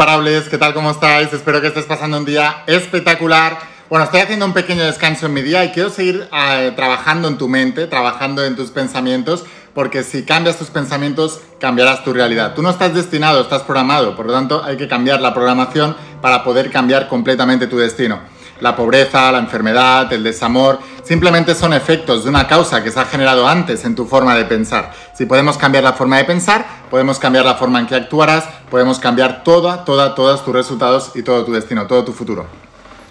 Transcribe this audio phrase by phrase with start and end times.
[0.00, 0.72] imparables, ¿qué tal?
[0.72, 1.30] ¿Cómo estáis?
[1.30, 3.58] Espero que estés pasando un día espectacular.
[3.90, 7.36] Bueno, estoy haciendo un pequeño descanso en mi día y quiero seguir eh, trabajando en
[7.36, 9.44] tu mente, trabajando en tus pensamientos,
[9.74, 12.54] porque si cambias tus pensamientos, cambiarás tu realidad.
[12.54, 16.44] Tú no estás destinado, estás programado, por lo tanto hay que cambiar la programación para
[16.44, 18.20] poder cambiar completamente tu destino.
[18.60, 23.04] La pobreza, la enfermedad, el desamor, simplemente son efectos de una causa que se ha
[23.06, 24.92] generado antes en tu forma de pensar.
[25.16, 28.98] Si podemos cambiar la forma de pensar, podemos cambiar la forma en que actuarás, podemos
[28.98, 32.46] cambiar toda, toda, todos tus resultados y todo tu destino, todo tu futuro.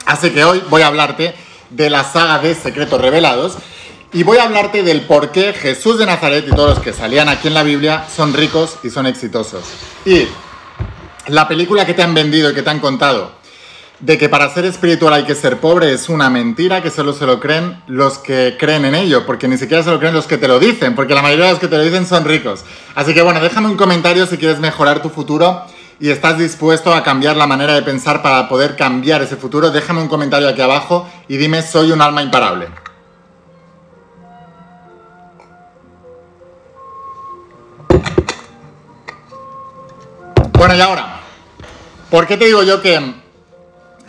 [0.05, 1.35] Así que hoy voy a hablarte
[1.69, 3.57] de la saga de Secretos Revelados
[4.11, 7.29] y voy a hablarte del por qué Jesús de Nazaret y todos los que salían
[7.29, 9.63] aquí en la Biblia son ricos y son exitosos.
[10.05, 10.27] Y
[11.27, 13.38] la película que te han vendido y que te han contado
[13.99, 17.25] de que para ser espiritual hay que ser pobre es una mentira que solo se
[17.25, 20.37] lo creen los que creen en ello, porque ni siquiera se lo creen los que
[20.37, 22.63] te lo dicen, porque la mayoría de los que te lo dicen son ricos.
[22.95, 25.63] Así que bueno, déjame un comentario si quieres mejorar tu futuro
[25.99, 29.69] y estás dispuesto a cambiar la manera de pensar para poder cambiar ese futuro.
[29.69, 32.67] Déjame un comentario aquí abajo y dime soy un alma imparable.
[40.53, 41.19] Bueno, y ahora,
[42.09, 43.28] ¿por qué te digo yo que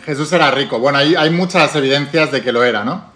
[0.05, 0.79] Jesús era rico.
[0.79, 3.11] Bueno, hay, muchas evidencias de que lo era, ¿no?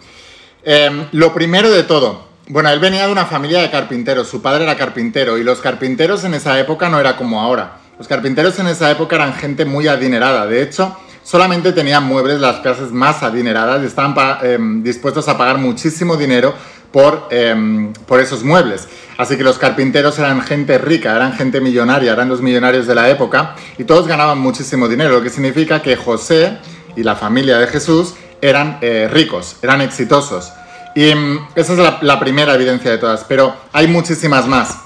[0.64, 4.64] Em, lo primero de todo, bueno, él venía de una familia de carpinteros, su padre
[4.64, 7.78] era carpintero y los carpinteros en esa época no era como ahora.
[7.98, 12.60] Los carpinteros en esa época eran gente muy adinerada, de hecho, solamente tenían muebles las
[12.60, 16.54] clases más adineradas y estaban em, dispuestos a pagar muchísimo dinero
[16.92, 18.86] por, em, por esos muebles.
[19.18, 23.08] Así que los carpinteros eran gente rica, eran gente millonaria, eran los millonarios de la
[23.10, 26.58] época y todos ganaban muchísimo dinero, lo que significa que José
[26.96, 30.52] y la familia de Jesús eran eh, ricos, eran exitosos.
[30.94, 34.78] Y mm, esa es la, la primera evidencia de todas, pero hay muchísimas más.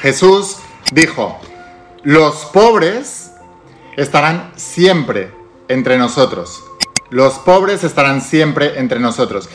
[0.00, 0.56] Jesús
[0.92, 1.40] dijo,
[2.02, 3.32] los pobres
[3.96, 5.30] estarán siempre
[5.68, 6.62] entre nosotros.
[7.10, 9.48] Los pobres estarán siempre entre nosotros.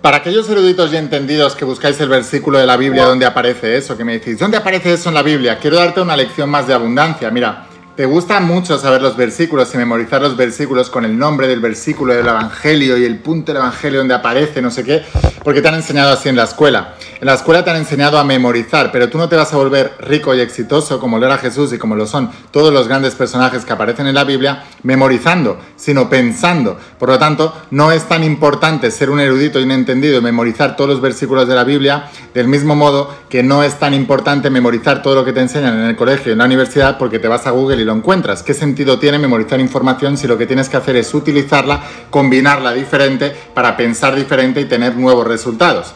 [0.00, 3.96] Para aquellos eruditos y entendidos que buscáis el versículo de la Biblia donde aparece eso,
[3.96, 5.58] que me decís, ¿dónde aparece eso en la Biblia?
[5.58, 7.30] Quiero darte una lección más de abundancia.
[7.30, 7.67] Mira,
[7.98, 12.14] te gusta mucho saber los versículos y memorizar los versículos con el nombre del versículo
[12.14, 15.02] del Evangelio y el punto del Evangelio donde aparece, no sé qué,
[15.42, 16.94] porque te han enseñado así en la escuela.
[17.20, 19.92] En la escuela te han enseñado a memorizar, pero tú no te vas a volver
[19.98, 23.64] rico y exitoso como lo era Jesús y como lo son todos los grandes personajes
[23.64, 26.78] que aparecen en la Biblia, memorizando, sino pensando.
[26.96, 30.76] Por lo tanto, no es tan importante ser un erudito y un entendido y memorizar
[30.76, 35.02] todos los versículos de la Biblia, del mismo modo que no es tan importante memorizar
[35.02, 37.48] todo lo que te enseñan en el colegio y en la universidad porque te vas
[37.48, 38.44] a Google y lo encuentras.
[38.44, 43.34] ¿Qué sentido tiene memorizar información si lo que tienes que hacer es utilizarla, combinarla diferente
[43.54, 45.94] para pensar diferente y tener nuevos resultados?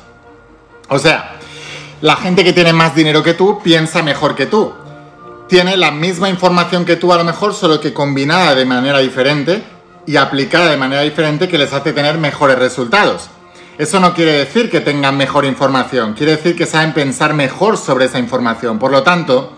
[0.93, 1.37] O sea,
[2.03, 4.75] la gente que tiene más dinero que tú piensa mejor que tú.
[5.49, 9.63] Tiene la misma información que tú a lo mejor, solo que combinada de manera diferente
[10.07, 13.31] y aplicada de manera diferente que les hace tener mejores resultados.
[13.79, 18.05] Eso no quiere decir que tengan mejor información, quiere decir que saben pensar mejor sobre
[18.05, 18.79] esa información.
[18.79, 19.55] Por lo tanto,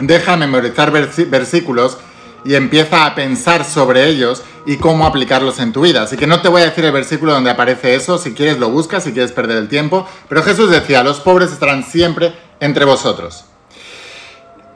[0.00, 1.96] deja memorizar versículos
[2.44, 6.02] y empieza a pensar sobre ellos y cómo aplicarlos en tu vida.
[6.02, 8.70] Así que no te voy a decir el versículo donde aparece eso, si quieres lo
[8.70, 13.44] buscas, si quieres perder el tiempo, pero Jesús decía, los pobres estarán siempre entre vosotros.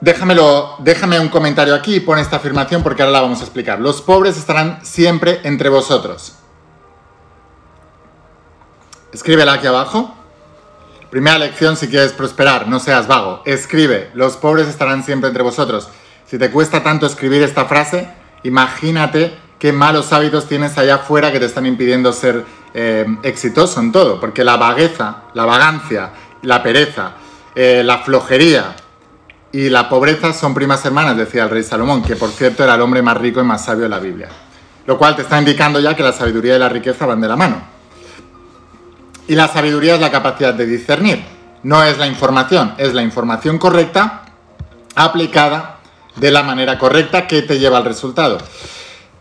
[0.01, 3.81] Déjamelo, déjame un comentario aquí y pon esta afirmación porque ahora la vamos a explicar.
[3.81, 6.35] Los pobres estarán siempre entre vosotros.
[9.13, 10.13] Escríbela aquí abajo.
[11.11, 13.43] Primera lección si quieres prosperar, no seas vago.
[13.45, 15.89] Escribe, los pobres estarán siempre entre vosotros.
[16.33, 18.09] Si te cuesta tanto escribir esta frase,
[18.43, 23.93] imagínate qué malos hábitos tienes allá afuera que te están impidiendo ser eh, exitoso en
[23.93, 24.19] todo.
[24.19, 26.09] Porque la vagueza, la vagancia,
[26.41, 27.17] la pereza,
[27.55, 28.75] eh, la flojería
[29.53, 32.81] y la pobreza son primas hermanas, decía el rey Salomón, que por cierto era el
[32.81, 34.31] hombre más rico y más sabio de la Biblia.
[34.87, 37.37] Lo cual te está indicando ya que la sabiduría y la riqueza van de la
[37.37, 37.57] mano.
[39.29, 41.23] Y la sabiduría es la capacidad de discernir.
[41.63, 44.23] No es la información, es la información correcta
[44.95, 45.81] aplicada
[46.17, 48.39] de la manera correcta que te lleva al resultado.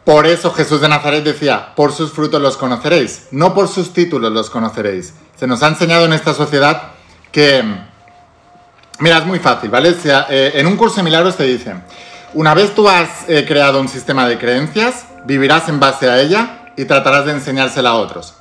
[0.03, 4.31] Por eso Jesús de Nazaret decía, por sus frutos los conoceréis, no por sus títulos
[4.31, 5.13] los conoceréis.
[5.35, 6.93] Se nos ha enseñado en esta sociedad
[7.31, 7.63] que,
[8.99, 9.95] mira, es muy fácil, ¿vale?
[10.03, 11.83] Eh, en un curso de milagros te dicen,
[12.33, 16.73] una vez tú has eh, creado un sistema de creencias, vivirás en base a ella
[16.77, 18.35] y tratarás de enseñársela a otros.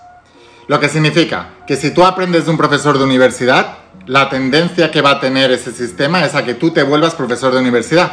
[0.67, 5.03] Lo que significa que si tú aprendes de un profesor de universidad, la tendencia que
[5.03, 8.13] va a tener ese sistema es a que tú te vuelvas profesor de universidad.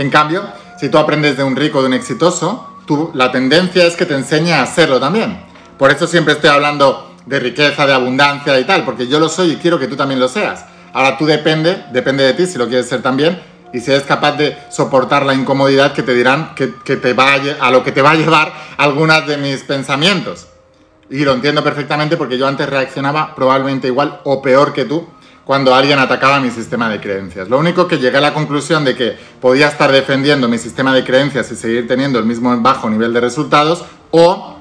[0.00, 0.42] En cambio,
[0.78, 4.14] si tú aprendes de un rico, de un exitoso, tú, la tendencia es que te
[4.14, 5.42] enseñe a hacerlo también.
[5.76, 9.50] Por eso siempre estoy hablando de riqueza, de abundancia y tal, porque yo lo soy
[9.50, 10.64] y quiero que tú también lo seas.
[10.94, 13.42] Ahora tú depende, depende de ti si lo quieres ser también,
[13.74, 17.66] y si eres capaz de soportar la incomodidad que te dirán que, te va a,
[17.66, 20.46] a lo que te va a llevar algunas de mis pensamientos.
[21.10, 25.06] Y lo entiendo perfectamente porque yo antes reaccionaba probablemente igual o peor que tú
[25.50, 27.48] cuando alguien atacaba mi sistema de creencias.
[27.48, 31.02] Lo único que llegué a la conclusión de que podía estar defendiendo mi sistema de
[31.02, 34.58] creencias y seguir teniendo el mismo bajo nivel de resultados o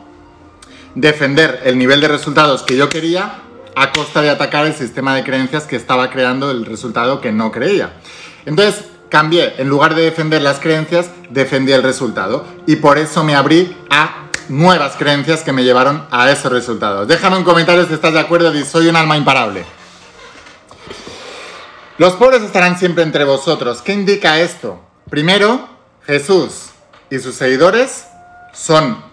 [0.96, 3.36] defender el nivel de resultados que yo quería
[3.76, 7.52] a costa de atacar el sistema de creencias que estaba creando el resultado que no
[7.52, 7.94] creía.
[8.48, 13.36] Entonces, cambié, en lugar de defender las creencias, defendí el resultado y por eso me
[13.36, 17.08] abrí a nuevas creencias que me llevaron a esos resultados.
[17.08, 19.78] Déjame un comentario si estás de acuerdo y soy un alma imparable.
[22.00, 23.82] Los pobres estarán siempre entre vosotros.
[23.82, 24.80] ¿Qué indica esto?
[25.10, 25.68] Primero,
[26.08, 26.70] Jesús
[27.10, 28.06] y sus seguidores
[28.54, 29.04] son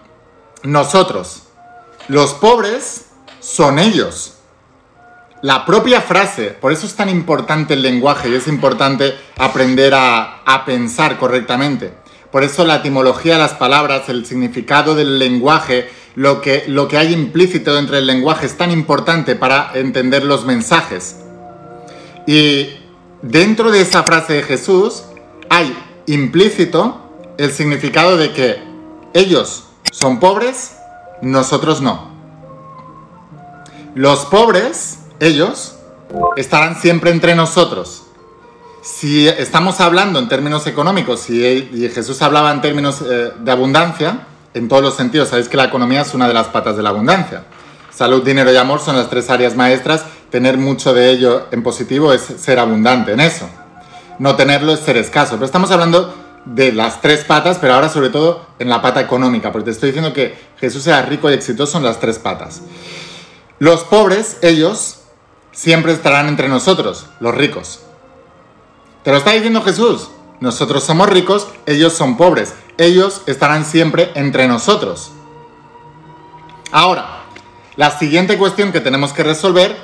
[0.63, 1.43] nosotros.
[2.07, 3.07] Los pobres
[3.41, 4.35] son ellos.
[5.41, 10.43] La propia frase, por eso es tan importante el lenguaje y es importante aprender a,
[10.45, 11.93] a pensar correctamente.
[12.31, 16.97] Por eso la etimología de las palabras, el significado del lenguaje, lo que, lo que
[16.97, 21.17] hay implícito dentro del lenguaje es tan importante para entender los mensajes.
[22.27, 22.76] Y
[23.21, 25.03] dentro de esa frase de Jesús
[25.49, 25.75] hay
[26.05, 27.01] implícito
[27.37, 28.63] el significado de que
[29.13, 30.77] ellos son pobres,
[31.21, 32.11] nosotros no.
[33.95, 35.75] Los pobres, ellos,
[36.35, 38.03] estarán siempre entre nosotros.
[38.83, 44.67] Si estamos hablando en términos económicos, si Jesús hablaba en términos eh, de abundancia, en
[44.67, 47.43] todos los sentidos, sabéis que la economía es una de las patas de la abundancia.
[47.89, 50.05] Salud, dinero y amor son las tres áreas maestras.
[50.29, 53.49] Tener mucho de ello en positivo es ser abundante en eso.
[54.19, 55.35] No tenerlo es ser escaso.
[55.35, 56.13] Pero estamos hablando
[56.45, 59.89] de las tres patas, pero ahora sobre todo en la pata económica, porque te estoy
[59.89, 62.61] diciendo que Jesús era rico y exitoso en las tres patas.
[63.59, 64.99] Los pobres, ellos,
[65.51, 67.81] siempre estarán entre nosotros, los ricos.
[69.03, 70.09] ¿Te lo está diciendo Jesús?
[70.39, 72.53] Nosotros somos ricos, ellos son pobres.
[72.77, 75.11] Ellos estarán siempre entre nosotros.
[76.71, 77.23] Ahora,
[77.75, 79.75] la siguiente cuestión que tenemos que resolver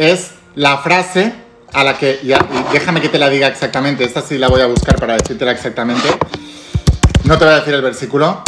[0.00, 1.34] es la frase
[1.74, 2.20] a la que,
[2.72, 6.08] déjame que te la diga exactamente, esta sí la voy a buscar para decírtela exactamente.
[7.24, 8.42] No te voy a decir el versículo.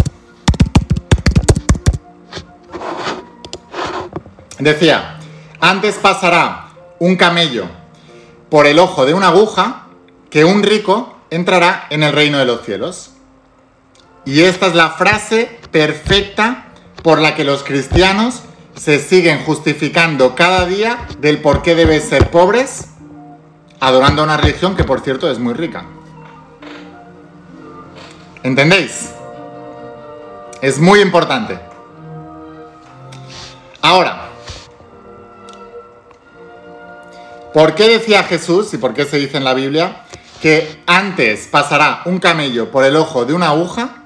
[4.58, 5.18] Decía,
[5.60, 7.66] antes pasará un camello
[8.48, 9.88] por el ojo de una aguja
[10.30, 13.10] que un rico entrará en el reino de los cielos.
[14.24, 16.68] Y esta es la frase perfecta
[17.02, 18.42] por la que los cristianos
[18.76, 22.88] se siguen justificando cada día del por qué deben ser pobres,
[23.80, 25.84] adorando a una religión que por cierto es muy rica.
[28.42, 29.10] ¿Entendéis?
[30.60, 31.58] Es muy importante.
[33.80, 34.28] Ahora,
[37.52, 40.04] ¿por qué decía Jesús y por qué se dice en la Biblia
[40.40, 44.02] que antes pasará un camello por el ojo de una aguja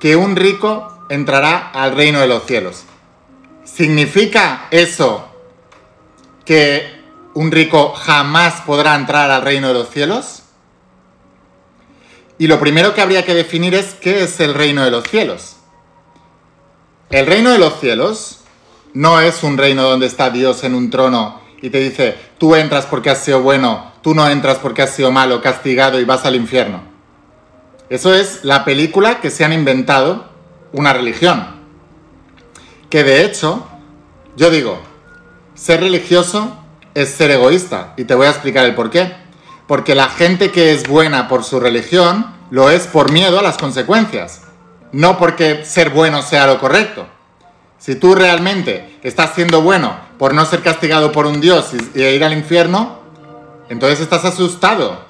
[0.00, 2.84] que un rico entrará al reino de los cielos?
[3.74, 5.28] ¿Significa eso
[6.44, 7.00] que
[7.34, 10.42] un rico jamás podrá entrar al reino de los cielos?
[12.38, 15.56] Y lo primero que habría que definir es qué es el reino de los cielos.
[17.10, 18.40] El reino de los cielos
[18.94, 22.86] no es un reino donde está Dios en un trono y te dice, tú entras
[22.86, 26.34] porque has sido bueno, tú no entras porque has sido malo, castigado y vas al
[26.34, 26.82] infierno.
[27.90, 30.28] Eso es la película que se han inventado
[30.72, 31.57] una religión
[32.90, 33.66] que de hecho,
[34.36, 34.80] yo digo,
[35.54, 36.56] ser religioso
[36.94, 39.12] es ser egoísta y te voy a explicar el por qué.
[39.66, 43.58] Porque la gente que es buena por su religión lo es por miedo a las
[43.58, 44.42] consecuencias,
[44.92, 47.06] no porque ser bueno sea lo correcto.
[47.78, 52.24] Si tú realmente estás siendo bueno por no ser castigado por un Dios y, ir
[52.24, 52.98] al infierno,
[53.68, 55.04] entonces estás asustado.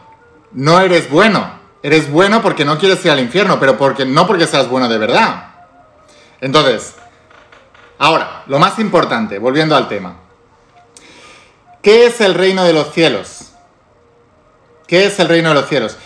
[0.52, 1.58] No eres bueno.
[1.82, 4.98] Eres bueno porque no quieres ir al infierno, pero porque, no porque seas bueno de
[4.98, 5.54] verdad.
[6.40, 6.94] Entonces,
[7.98, 10.16] Ahora, lo más importante, volviendo al tema.
[11.82, 13.52] ¿Qué es el reino de los cielos?
[14.86, 15.96] ¿Qué es el reino de los cielos?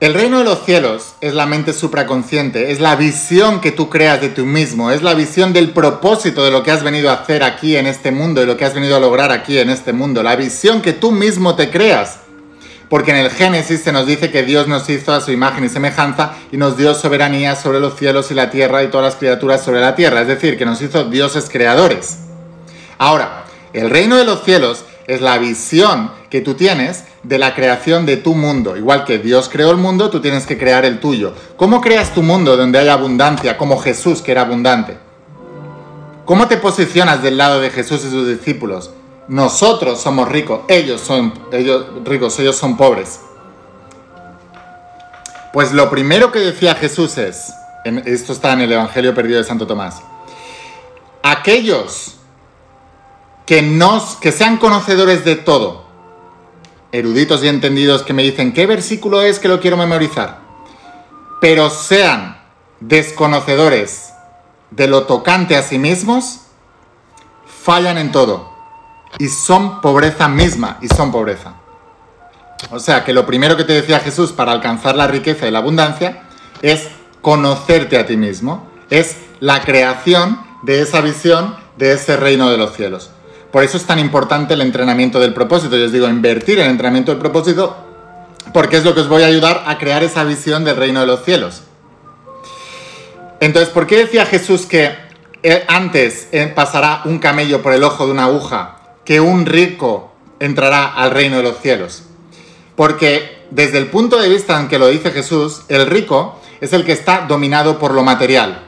[0.00, 4.20] El reino de los cielos es la mente supraconsciente, es la visión que tú creas
[4.20, 7.44] de tú mismo, es la visión del propósito de lo que has venido a hacer
[7.44, 10.24] aquí en este mundo y lo que has venido a lograr aquí en este mundo,
[10.24, 12.21] la visión que tú mismo te creas
[12.92, 15.70] porque en el Génesis se nos dice que Dios nos hizo a su imagen y
[15.70, 19.64] semejanza y nos dio soberanía sobre los cielos y la tierra y todas las criaturas
[19.64, 22.18] sobre la tierra, es decir, que nos hizo dioses creadores.
[22.98, 28.04] Ahora, el reino de los cielos es la visión que tú tienes de la creación
[28.04, 28.76] de tu mundo.
[28.76, 31.32] Igual que Dios creó el mundo, tú tienes que crear el tuyo.
[31.56, 34.98] ¿Cómo creas tu mundo donde hay abundancia, como Jesús que era abundante?
[36.26, 38.90] ¿Cómo te posicionas del lado de Jesús y sus discípulos?
[39.32, 43.18] Nosotros somos ricos, ellos son ellos, ricos, ellos son pobres.
[45.54, 47.54] Pues lo primero que decía Jesús es,
[48.04, 50.02] esto está en el Evangelio perdido de Santo Tomás,
[51.22, 52.16] aquellos
[53.46, 55.86] que, nos, que sean conocedores de todo,
[56.92, 60.40] eruditos y entendidos que me dicen, ¿qué versículo es que lo quiero memorizar?
[61.40, 62.36] Pero sean
[62.80, 64.12] desconocedores
[64.70, 66.40] de lo tocante a sí mismos,
[67.46, 68.51] fallan en todo.
[69.18, 71.54] Y son pobreza misma, y son pobreza.
[72.70, 75.58] O sea que lo primero que te decía Jesús para alcanzar la riqueza y la
[75.58, 76.22] abundancia
[76.62, 76.88] es
[77.20, 82.74] conocerte a ti mismo, es la creación de esa visión de ese reino de los
[82.74, 83.10] cielos.
[83.50, 85.76] Por eso es tan importante el entrenamiento del propósito.
[85.76, 87.76] Yo os digo, invertir en el entrenamiento del propósito
[88.52, 91.06] porque es lo que os voy a ayudar a crear esa visión del reino de
[91.06, 91.62] los cielos.
[93.40, 94.94] Entonces, ¿por qué decía Jesús que
[95.42, 100.12] eh, antes eh, pasará un camello por el ojo de una aguja que un rico
[100.40, 102.04] entrará al reino de los cielos?
[102.76, 106.84] Porque desde el punto de vista en que lo dice Jesús, el rico es el
[106.84, 108.62] que está dominado por lo material.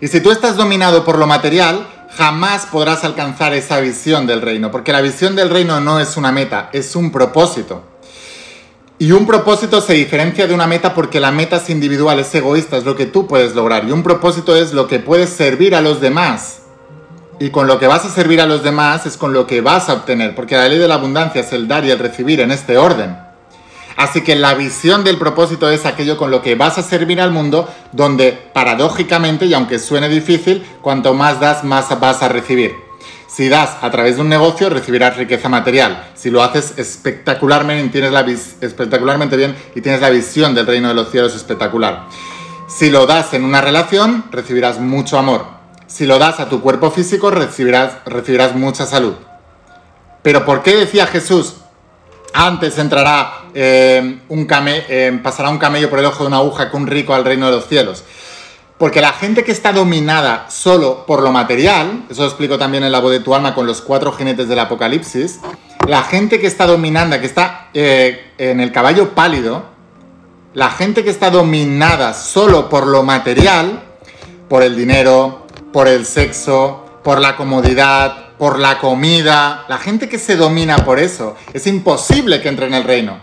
[0.00, 4.70] Y si tú estás dominado por lo material, jamás podrás alcanzar esa visión del reino,
[4.70, 7.84] porque la visión del reino no es una meta, es un propósito.
[9.00, 12.76] Y un propósito se diferencia de una meta porque la meta es individual, es egoísta,
[12.76, 13.84] es lo que tú puedes lograr.
[13.84, 16.62] Y un propósito es lo que puedes servir a los demás.
[17.40, 19.88] Y con lo que vas a servir a los demás es con lo que vas
[19.88, 22.50] a obtener, porque la ley de la abundancia es el dar y el recibir en
[22.50, 23.16] este orden.
[23.96, 27.32] Así que la visión del propósito es aquello con lo que vas a servir al
[27.32, 32.74] mundo, donde paradójicamente, y aunque suene difícil, cuanto más das, más vas a recibir.
[33.28, 36.10] Si das a través de un negocio, recibirás riqueza material.
[36.14, 41.10] Si lo haces espectacularmente, tienes la bien y tienes la visión del reino de los
[41.10, 42.06] cielos espectacular.
[42.68, 45.57] Si lo das en una relación, recibirás mucho amor.
[45.88, 49.14] Si lo das a tu cuerpo físico, recibirás, mucha salud.
[50.22, 51.56] Pero ¿por qué decía Jesús?
[52.34, 56.76] Antes entrará eh, un eh, pasará un camello por el ojo de una aguja que
[56.76, 58.04] un rico al reino de los cielos.
[58.76, 62.92] Porque la gente que está dominada solo por lo material, eso lo explico también en
[62.92, 65.40] la voz de tu alma con los cuatro jinetes del apocalipsis,
[65.88, 69.64] la gente que está dominada, que está eh, en el caballo pálido,
[70.52, 73.82] la gente que está dominada solo por lo material,
[74.48, 80.18] por el dinero, por el sexo, por la comodidad, por la comida, la gente que
[80.18, 83.18] se domina por eso, es imposible que entre en el reino.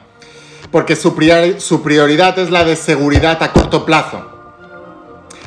[0.72, 4.32] Porque su, prioridad es la de seguridad a corto plazo.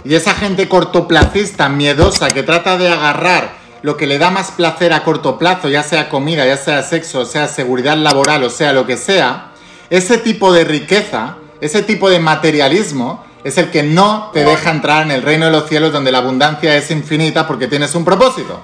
[0.05, 4.93] Y esa gente cortoplacista, miedosa, que trata de agarrar lo que le da más placer
[4.93, 8.87] a corto plazo, ya sea comida, ya sea sexo, sea seguridad laboral, o sea lo
[8.87, 9.50] que sea,
[9.90, 15.02] ese tipo de riqueza, ese tipo de materialismo, es el que no te deja entrar
[15.02, 18.61] en el reino de los cielos donde la abundancia es infinita porque tienes un propósito.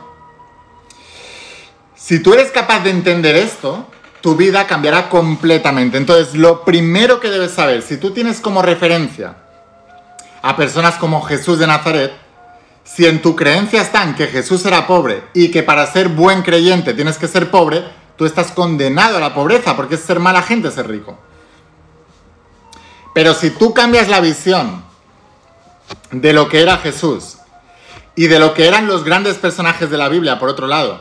[1.95, 3.89] Si tú eres capaz de entender esto,
[4.21, 5.97] tu vida cambiará completamente.
[5.97, 9.37] Entonces, lo primero que debes saber, si tú tienes como referencia
[10.43, 12.13] a personas como Jesús de Nazaret,
[12.85, 16.93] si en tu creencia están que Jesús era pobre y que para ser buen creyente
[16.93, 17.85] tienes que ser pobre,
[18.17, 21.19] tú estás condenado a la pobreza porque es ser mala gente ser rico.
[23.15, 24.85] Pero si tú cambias la visión
[26.11, 27.39] de lo que era Jesús
[28.17, 31.01] y de lo que eran los grandes personajes de la Biblia, por otro lado,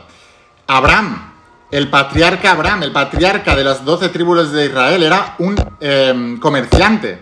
[0.68, 1.32] Abraham,
[1.72, 7.20] el patriarca Abraham, el patriarca de las doce tribus de Israel, era un eh, comerciante.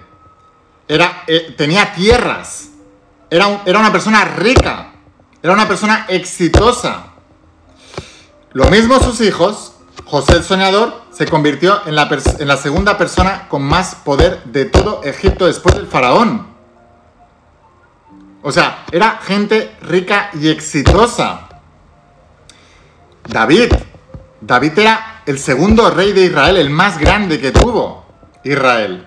[0.87, 2.69] Era, eh, tenía tierras,
[3.31, 4.93] era, era una persona rica,
[5.43, 7.07] era una persona exitosa.
[8.53, 9.73] Lo mismo sus hijos,
[10.05, 15.47] José el Soñador se convirtió en la, segunda persona con más poder de todo Egipto
[15.47, 16.49] después del faraón.
[18.43, 21.49] O sea, era gente rica y exitosa.
[23.29, 23.73] David.
[24.41, 28.05] David era el segundo rey de Israel, el más grande que tuvo
[28.43, 29.07] Israel.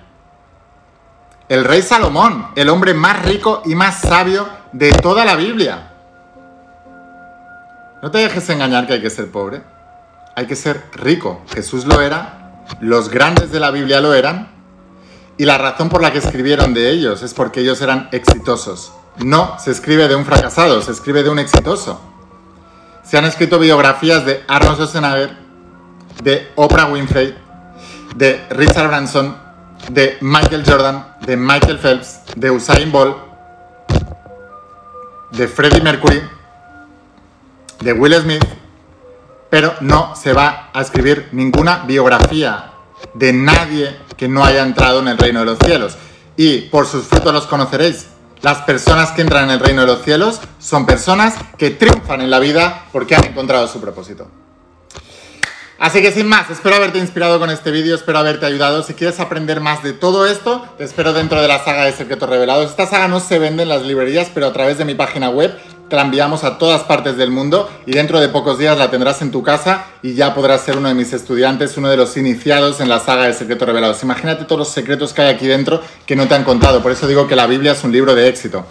[1.50, 5.92] El rey Salomón, el hombre más rico y más sabio de toda la Biblia.
[8.02, 9.75] No te dejes engañar que hay que ser pobre.
[10.36, 11.42] Hay que ser rico.
[11.54, 14.52] Jesús lo era, los grandes de la Biblia lo eran,
[15.38, 18.94] y la razón por la que escribieron de ellos es porque ellos eran exitosos.
[19.18, 22.02] No se escribe de un fracasado, se escribe de un exitoso.
[23.04, 25.38] Se han escrito biografías de Arnold Schwarzenegger,
[26.24, 27.36] de Oprah Winfrey,
[28.16, 29.38] de Richard Branson,
[29.90, 33.18] de Michael Jordan, de Michael Phelps, de Usain Bolt,
[35.32, 36.22] de Freddie Mercury,
[37.82, 38.46] de Will Smith,
[39.56, 42.74] pero no se va a escribir ninguna biografía
[43.14, 45.96] de nadie que no haya entrado en el reino de los cielos.
[46.36, 48.08] Y por sus frutos los conoceréis.
[48.42, 52.32] Las personas que entran en el reino de los cielos son personas que triunfan en
[52.32, 54.28] la vida porque han encontrado su propósito.
[55.80, 58.84] Así que sin más, espero haberte inspirado con este vídeo, espero haberte ayudado.
[58.84, 62.30] Si quieres aprender más de todo esto, te espero dentro de la saga de Secretos
[62.30, 62.72] Revelados.
[62.72, 65.58] Esta saga no se vende en las librerías, pero a través de mi página web
[65.90, 69.44] enviamos a todas partes del mundo y dentro de pocos días la tendrás en tu
[69.44, 73.00] casa y ya podrás ser uno de mis estudiantes, uno de los iniciados en la
[73.00, 74.04] saga de Secretos Revelados.
[74.04, 76.82] Imagínate todos los secretos que hay aquí dentro que no te han contado.
[76.82, 78.66] Por eso digo que la Biblia es un libro de éxito.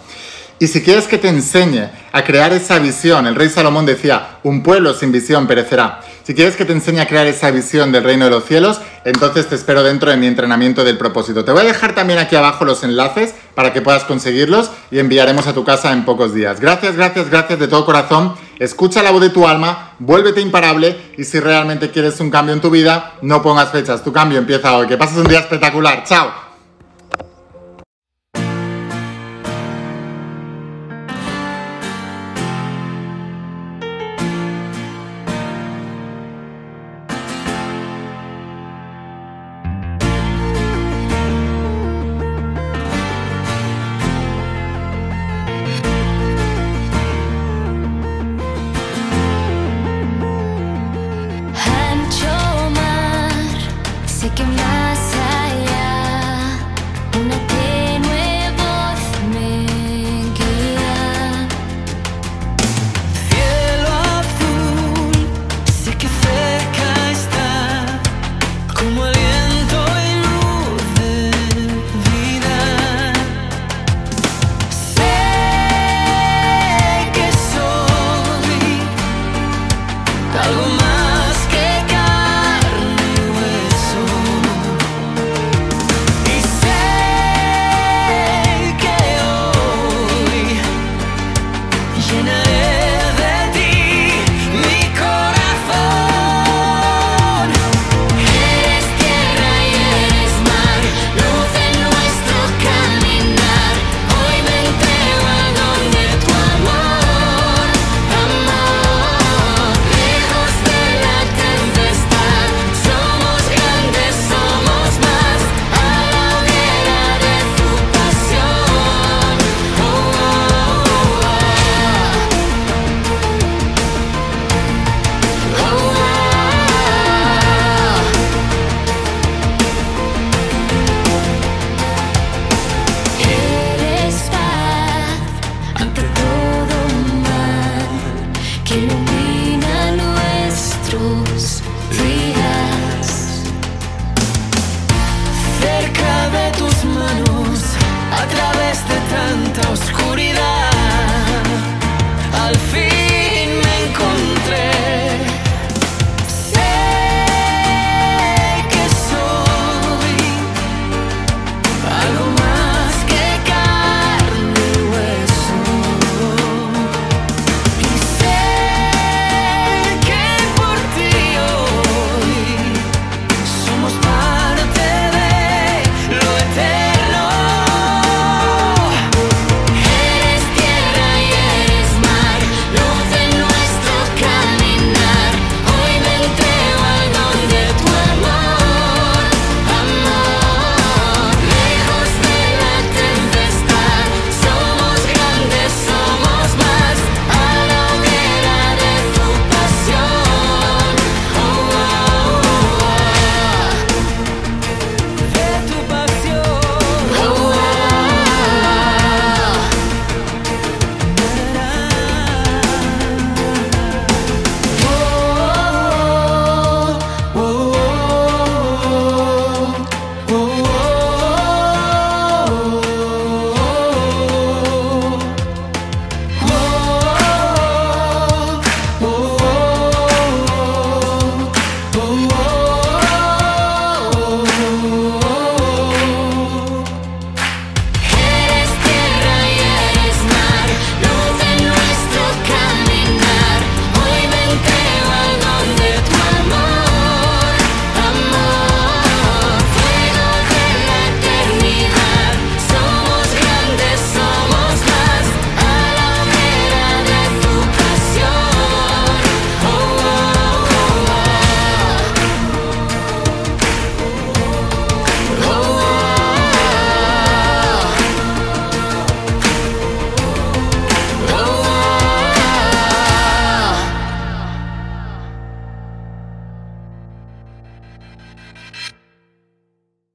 [0.57, 4.63] Y si quieres que te enseñe a crear esa visión, el rey Salomón decía, un
[4.63, 5.99] pueblo sin visión perecerá.
[6.25, 9.47] Si quieres que te enseñe a crear esa visión del reino de los cielos, entonces
[9.47, 11.45] te espero dentro de mi entrenamiento del propósito.
[11.45, 15.45] Te voy a dejar también aquí abajo los enlaces para que puedas conseguirlos y enviaremos
[15.45, 16.59] a tu casa en pocos días.
[16.59, 18.33] Gracias, gracias, gracias de todo corazón.
[18.57, 22.61] Escucha la voz de tu alma, vuélvete imparable y si realmente quieres un cambio en
[22.61, 24.03] tu vida, no pongas fechas.
[24.03, 24.87] Tu cambio empieza hoy.
[24.87, 26.05] Que pases un día espectacular.
[26.05, 26.44] Chao.